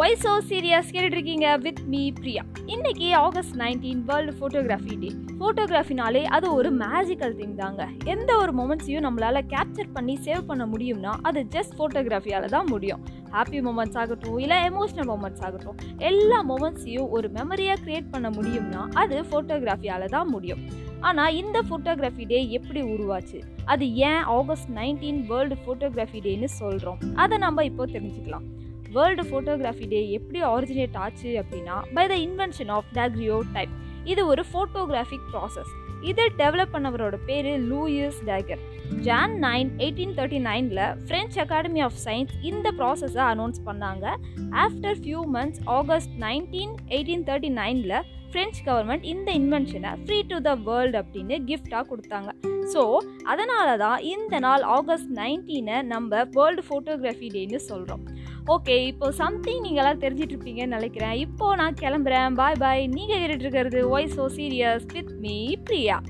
[0.00, 2.42] Y so serious கேட்டுட்டு இருக்கீங்க with me Priya.
[2.74, 5.10] இன்னைக்கு August nineteen world photography day
[5.40, 7.86] ஃபோட்டோகிராஃபினாலே அது ஒரு மேஜிக்கல் திங் தாங்க.
[8.12, 13.02] எந்த ஒரு மொமெண்ட்ஸையும் நம்மளால் கேப்சர் பண்ணி சேவ் பண்ண முடியும்னா அது ஜஸ்ட் ஃபோட்டோகிராஃபியால் தான் முடியும்.
[13.34, 15.76] ஹாப்பி மூமெண்ட்ஸ் ஆகட்டும் இல்லை எமோஷனல் மூமெண்ட்ஸ் ஆகட்டும்
[16.10, 20.64] எல்லா மூமெண்ட்ஸையும் ஒரு மெமரியாக க்ரியேட் பண்ண முடியும்னா அது ஃபோட்டோகிராஃபியால் தான் முடியும்.
[21.10, 23.38] ஆனால் இந்த ஃபோட்டோகிராஃபி டே எப்படி உருவாச்சு?
[23.74, 28.46] அது ஏன் ஆகஸ்ட் நைன்டீன் வேர்ல்டு ஃபோட்டோகிராஃபி டேன்னு சொல்கிறோம் அதை நம்ம இப்போ தெரிஞ்சுக்கலாம்.
[28.96, 32.90] வேர்ல்டு ஃபோட்டோகிராஃபி டே எப்படி ஆரிஜினேட் ஆச்சு அப்படின்னா by the invention of
[33.56, 33.74] daguerreotype
[34.12, 35.72] இது ஒரு ஃபோட்டோகிராஃபிக் ப்ராசஸ்
[36.10, 38.62] இதை டெவலப் பண்ணவரோட பேர் Louis Daguerre
[39.06, 44.06] John nine eighteen thirty நைனில் ஃப்ரெஞ்ச் அகாடமி ஆஃப் சயின்ஸ் இந்த ப்ராசஸை அனௌன்ஸ் பண்ணாங்க.
[44.64, 47.96] After few months August nineteen eighteen thirty நைனில்
[48.32, 52.30] ஃப்ரெஞ்ச் கவர்மெண்ட் இந்த இன்வென்ஷனை ஃப்ரீ டு த வேர்ல்டு அப்படின்னு கிஃப்டாக கொடுத்தாங்க.
[52.72, 52.82] ஸோ
[53.32, 58.04] அதனால தான் இந்த நாள் ஆகஸ்ட் நைன்டீனை நம்ம வேர்ல்டு ஃபோட்டோகிராஃபி டேன்னு சொல்கிறோம்
[58.46, 61.12] ஓகே இப்போ சம்திங் நீங்களாம் தெரிஞ்சிட்டு இருப்பீங்கன்னு நினைக்கிறேன்.
[61.12, 62.34] இப்போ நான் கிளம்புறேன்.
[62.34, 66.02] பாய் பாய் நீங்கள் கேட்டுட்டு இருக்கிறது வாய்ஸ் ஓ சீரியஸ் வித் மீ பிரியா